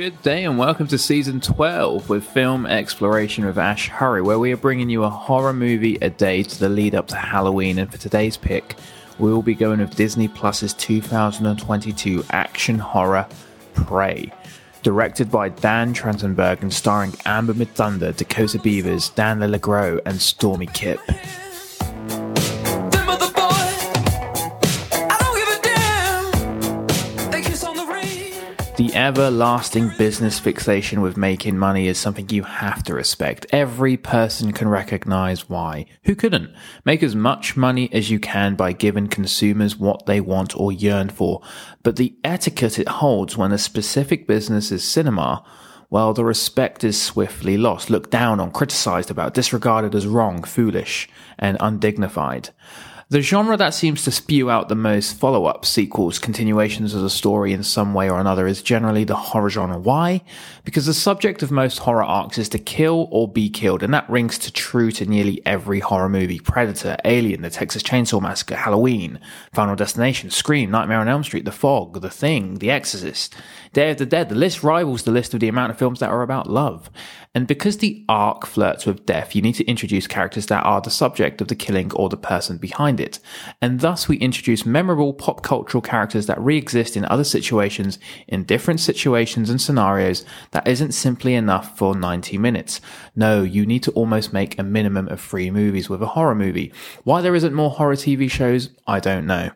[0.00, 4.50] Good day and welcome to season 12 with film exploration with Ash Puri, where we
[4.50, 7.78] are bringing you a horror movie a day to the lead up to Halloween.
[7.78, 8.76] And for today's pick,
[9.18, 13.26] we will be going with Disney Plus's 2022 action horror
[13.74, 14.32] Prey.
[14.82, 21.00] Directed by Dan Trachtenberg and starring Amber Midthunder, Dakota Beavers, Dane DiLiegro, and Stormee Kipp.
[28.80, 33.44] The everlasting business fixation with making money is something you have to respect.
[33.52, 35.84] Every person can recognize why.
[36.04, 36.54] Who couldn't?
[36.86, 41.10] Make as much money as you can by giving consumers what they want or yearn
[41.10, 41.42] for.
[41.82, 45.44] But the etiquette it holds when a specific business is cinema,
[45.90, 51.06] well, the respect is swiftly lost, looked down on, criticized about, disregarded as wrong, foolish,
[51.38, 52.48] and undignified.
[53.10, 57.10] The genre that seems to spew out the most follow up sequels, continuations of the
[57.10, 59.80] story in some way or another is generally the horror genre.
[59.80, 60.22] Why?
[60.62, 64.08] Because the subject of most horror arcs is to kill or be killed, and that
[64.08, 66.38] rings to true to nearly every horror movie.
[66.38, 69.18] Predator, Alien, The Texas Chainsaw Massacre, Halloween,
[69.52, 73.34] Final Destination, Scream, Nightmare on Elm Street, The Fog, The Thing, The Exorcist,
[73.72, 74.28] Day of the Dead.
[74.28, 76.88] The list rivals the list of the amount of films that are about love.
[77.34, 80.90] And because the arc flirts with death, you need to introduce characters that are the
[80.90, 83.18] subject of the killing or the person behind it.
[83.60, 87.98] And thus we introduce memorable pop cultural characters that re-exist in other situations,
[88.28, 92.80] in different situations and scenarios that isn't simply enough for 90 minutes.
[93.16, 96.72] No, you need to almost make a minimum of three movies with a horror movie.
[97.04, 99.50] Why there isn't more horror TV shows, I don't know.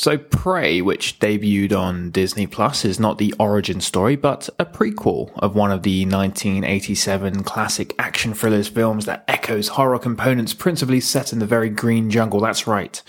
[0.00, 5.30] So Prey, which debuted on Disney Plus, is not the origin story, but a prequel
[5.38, 11.34] of one of the 1987 classic action thrillers films that echoes horror components principally set
[11.34, 12.40] in the very green jungle.
[12.40, 13.02] That's right.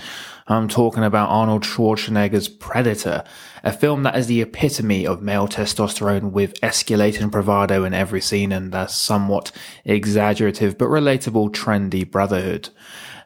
[0.47, 3.23] I'm talking about Arnold Schwarzenegger's Predator,
[3.63, 8.51] a film that is the epitome of male testosterone with escalating bravado in every scene
[8.51, 9.53] and a somewhat
[9.85, 12.67] exaggerative but relatable trendy brotherhood.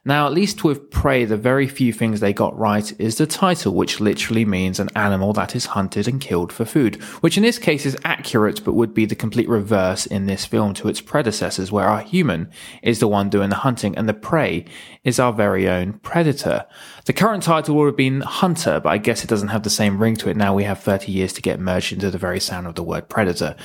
[0.07, 3.73] Now, at least with Prey, the very few things they got right is the title,
[3.73, 7.57] which literally means an animal that is hunted and killed for food, which in this
[7.57, 11.71] case is accurate, but would be the complete reverse in this film to its predecessors,
[11.71, 12.51] where our human
[12.83, 14.65] is the one doing the hunting and the prey
[15.03, 16.65] is our very own predator.
[17.05, 19.99] The current title would have been Hunter, but I guess it doesn't have the same
[19.99, 22.67] ring to it now we have 30 years to get merged into the very sound
[22.67, 23.55] of the word predator.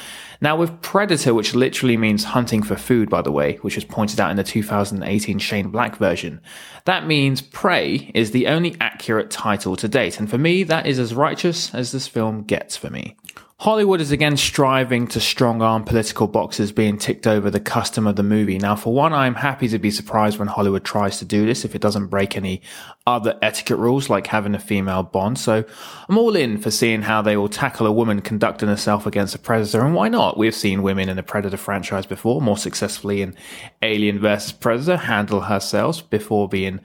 [0.43, 4.21] Now with predator, which literally means hunting for food, by the way, which was pointed
[4.21, 6.30] out in the 2018 Shane Black version,
[6.85, 10.21] that means prey is the only accurate title to date.
[10.21, 13.17] And for me, that is as righteous as this film gets for me.
[13.61, 18.17] Hollywood is again striving to strong arm political boxes being ticked over the custom of
[18.17, 18.57] the movie.
[18.57, 21.75] Now, for one, I'm happy to be surprised when Hollywood tries to do this if
[21.75, 22.63] it doesn't break any
[23.07, 25.39] other etiquette rules like having a female Bond.
[25.39, 25.63] So
[26.09, 29.39] I'm all in for seeing how they will tackle a woman conducting herself against a
[29.39, 29.85] predator.
[29.85, 30.39] And why not?
[30.39, 33.37] We've seen women in the Predator franchise before, more successfully in
[33.83, 34.53] Alien vs.
[34.53, 36.81] Predator, handle herself before being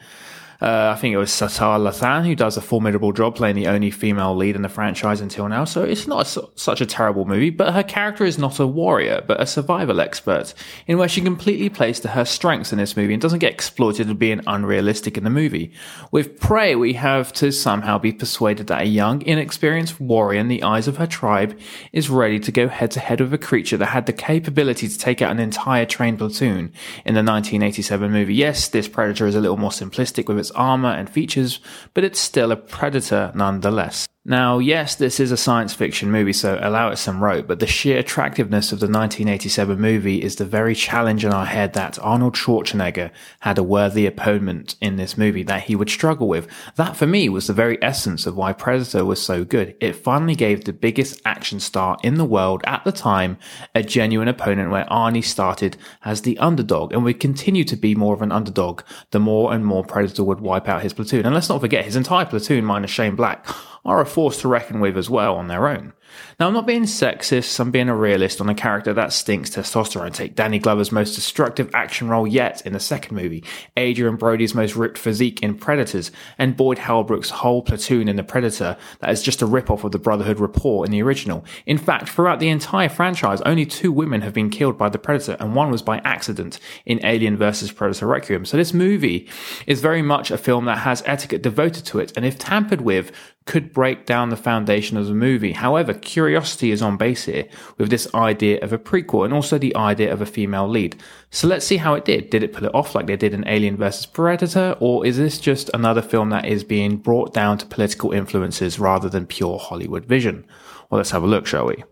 [0.62, 3.92] uh, I think it was Sasha Lathan who does a formidable job playing the only
[3.92, 5.66] female lead in the franchise until now.
[5.66, 9.24] So it's not a, such a terrible movie, but her character is not a warrior,
[9.28, 10.54] but a survival expert,
[10.88, 14.10] in where she completely plays to her strengths in this movie and doesn't get exploited
[14.10, 15.72] as being unrealistic in the movie.
[16.12, 20.64] With Prey, we have to somehow be persuaded that a young, inexperienced warrior in the
[20.64, 21.60] eyes of her tribe
[21.92, 24.98] is ready to go head to head with a creature that had the capability to
[24.98, 26.72] take out an entire trained platoon
[27.06, 28.36] in the 1987 movie.
[28.36, 31.60] Yes, this Predator is a little more simplistic with its armor and features,
[31.94, 34.05] but it's still a predator nonetheless.
[34.28, 37.68] Now, yes, this is a science fiction movie, so allow it some rope, but the
[37.68, 42.34] sheer attractiveness of the 1987 movie is the very challenge in our head that Arnold
[42.34, 46.48] Schwarzenegger had a worthy opponent in this movie that he would struggle with.
[46.76, 49.76] That for me was the very essence of why Predator was so good.
[49.80, 53.38] It finally gave the biggest action star in the world at the time
[53.76, 58.16] a genuine opponent where Arnie started as the underdog and would continue to be more
[58.16, 58.82] of an underdog
[59.12, 61.28] the more and more Predator would wipe out his platoon.
[61.28, 63.46] And let's not forget his entire platoon minus Shane Black
[63.86, 65.94] are a force to reckon with as well on their own.
[66.40, 70.14] Now, I'm not being sexist, I'm being a realist on a character that stinks testosterone.
[70.14, 73.44] Take Danny Glover's most destructive action role yet in the second movie,
[73.78, 78.78] Adrien Brody's most ripped physique in Predators, and Boyd Holbrook's whole platoon in The Predator
[79.00, 81.44] that is just a rip-off of the Brotherhood report in the original.
[81.66, 85.38] In fact, throughout the entire franchise, only two women have been killed by the Predator,
[85.40, 87.72] and one was by accident in Alien vs.
[87.72, 88.46] Predator Requiem.
[88.46, 89.28] So this movie
[89.68, 93.12] is very much a film that has etiquette devoted to it, and if tampered with,
[93.46, 95.52] could break down the foundation of the movie.
[95.52, 97.48] However, curiosity is on base here
[97.78, 100.96] with this idea of a prequel and also the idea of a female lead.
[101.30, 102.32] So let's see how it did.
[102.32, 104.08] Did it pull it off like they did in Alien vs.
[104.08, 108.80] Predator, or is this just another film that is being brought down to political influences
[108.80, 110.46] rather than pure Hollywood vision?
[110.90, 111.84] Well, let's have a look, shall we?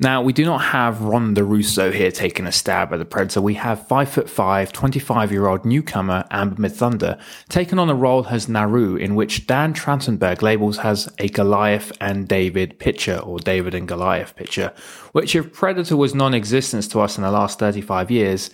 [0.00, 3.40] Now, we do not have Ronda Rousey here taking a stab at the Predator.
[3.40, 8.94] We have 5'5, 25 year old newcomer Amber Midthunder taking on a role as Naru,
[8.94, 14.36] in which Dan Trachtenberg labels as a Goliath and David picture, or David and Goliath
[14.36, 14.72] picture,
[15.10, 18.50] which if Predator was non existent to us in the last 35 years,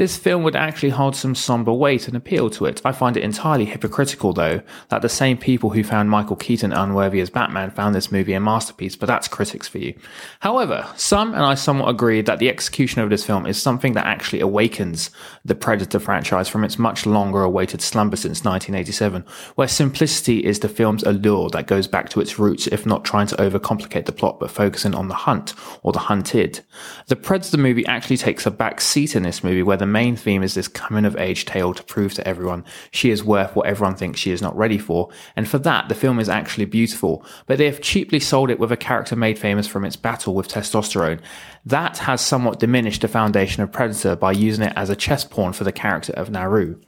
[0.00, 2.80] this film would actually hold some somber weight and appeal to it.
[2.86, 7.20] I find it entirely hypocritical, though, that the same people who found Michael Keaton unworthy
[7.20, 9.92] as Batman found this movie a masterpiece, but that's critics for you.
[10.38, 14.06] However, some, and I somewhat agree, that the execution of this film is something that
[14.06, 15.10] actually awakens
[15.44, 19.22] the Predator franchise from its much longer awaited slumber since 1987,
[19.56, 23.26] where simplicity is the film's allure that goes back to its roots, if not trying
[23.26, 26.60] to overcomplicate the plot, but focusing on the hunt or the hunted.
[27.08, 30.42] The Predator movie actually takes a back seat in this movie where the main theme
[30.42, 33.96] is this coming of age tale to prove to everyone she is worth what everyone
[33.96, 35.10] thinks she is not ready for.
[35.36, 37.24] And for that, the film is actually beautiful.
[37.46, 40.48] But they have cheaply sold it with a character made famous from its battle with
[40.48, 41.20] testosterone.
[41.64, 45.52] That has somewhat diminished the foundation of Predator by using it as a chess pawn
[45.52, 46.80] for the character of Naru.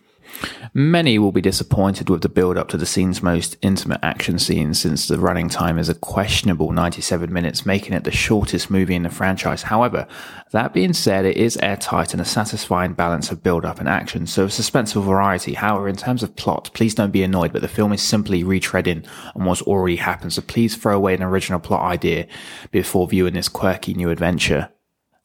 [0.74, 4.72] Many will be disappointed with the build up to the scene's most intimate action scene
[4.72, 9.02] since the running time is a questionable 97 minutes, making it the shortest movie in
[9.02, 9.64] the franchise.
[9.64, 10.06] However,
[10.52, 14.26] that being said, it is airtight and a satisfying balance of build up and action,
[14.26, 15.54] so a suspenseful variety.
[15.54, 19.06] However, in terms of plot, please don't be annoyed, but the film is simply retreading
[19.34, 22.26] on what's already happened, so please throw away an original plot idea
[22.70, 24.70] before viewing this quirky new adventure.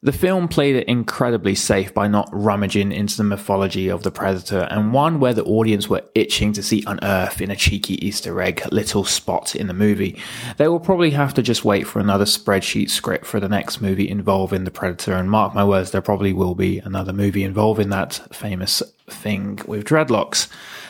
[0.08, 4.66] The film played it incredibly safe by not rummaging into the mythology of the Predator,
[4.72, 8.66] and one where the audience were itching to see unearthed in a cheeky Easter egg
[8.72, 10.18] little spot in the movie.
[10.56, 14.08] They will probably have to just wait for another spreadsheet script for the next movie
[14.08, 18.14] involving the Predator, and mark my words, there probably will be another movie involving that
[18.32, 20.48] famous thing with dreadlocks.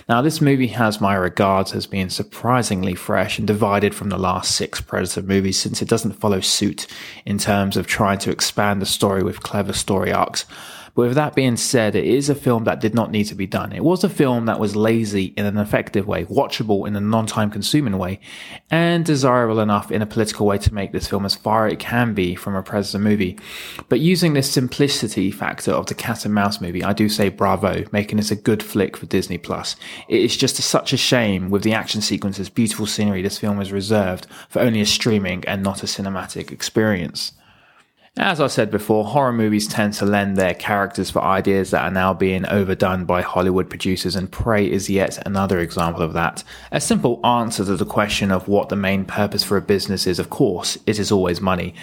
[0.09, 4.55] Now, this movie has my regards as being surprisingly fresh and divided from the last
[4.55, 6.87] six Predator movies since it doesn't follow suit
[7.25, 10.45] in terms of trying to expand the story with clever story arcs.
[10.97, 13.45] But with that being said, it is a film that did not need to be
[13.45, 13.71] done.
[13.71, 17.51] It was a film that was lazy in an effective way, watchable in a non-time
[17.51, 18.19] consuming way,
[18.71, 22.15] and desirable enough in a political way to make this film as far it can
[22.15, 23.37] be from a Predator movie.
[23.89, 27.83] But using this simplicity factor of the cat and mouse movie, I do say bravo,
[27.91, 29.75] making this a good flick for Disney Plus.
[30.09, 33.61] It is just a, such a shame with the action sequences, beautiful scenery, this film
[33.61, 37.33] is reserved for only a streaming and not a cinematic experience.
[38.19, 41.91] As I said before, horror movies tend to lend their characters for ideas that are
[41.91, 46.43] now being overdone by Hollywood producers, and Prey is yet another example of that.
[46.71, 50.17] A simple answer to the question of what the main purpose for a business is,
[50.17, 51.75] of course, it is always money.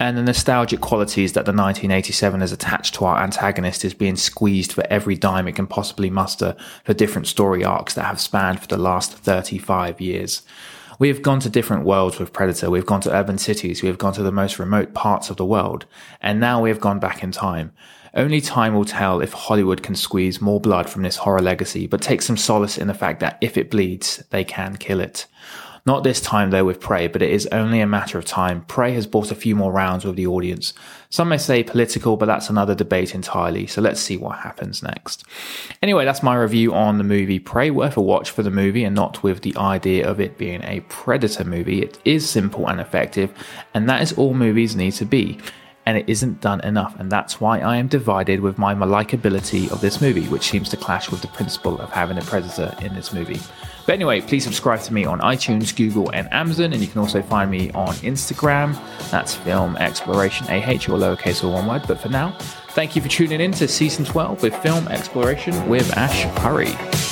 [0.00, 4.72] And the nostalgic qualities that the 1987 has attached to our antagonist is being squeezed
[4.72, 8.66] for every dime it can possibly muster for different story arcs that have spanned for
[8.66, 10.42] the last 35 years.
[10.98, 12.70] We have gone to different worlds with Predator.
[12.70, 13.82] We've gone to urban cities.
[13.82, 15.86] We have gone to the most remote parts of the world.
[16.20, 17.72] And now we have gone back in time.
[18.14, 22.02] Only time will tell if Hollywood can squeeze more blood from this horror legacy, but
[22.02, 25.26] take some solace in the fact that if it bleeds, they can kill it.
[25.84, 28.62] Not this time though with Prey, but it is only a matter of time.
[28.62, 30.74] Prey has bought a few more rounds with the audience.
[31.10, 33.66] Some may say political, but that's another debate entirely.
[33.66, 35.24] So let's see what happens next.
[35.82, 37.70] Anyway, that's my review on the movie Prey.
[37.70, 40.80] Worth a watch for the movie and not with the idea of it being a
[40.88, 41.82] Predator movie.
[41.82, 43.32] It is simple and effective,
[43.74, 45.40] and that is all movies need to be
[45.84, 49.80] and it isn't done enough, and that's why I am divided with my likability of
[49.80, 53.12] this movie, which seems to clash with the principle of having a predator in this
[53.12, 53.40] movie.
[53.86, 57.20] But anyway, please subscribe to me on iTunes, Google, and Amazon, and you can also
[57.22, 58.78] find me on Instagram.
[59.10, 61.82] That's Film Exploration AH, or lowercase or one word.
[61.88, 62.36] But for now,
[62.70, 67.11] thank you for tuning in to season 12 with Film Exploration with Ash Puri.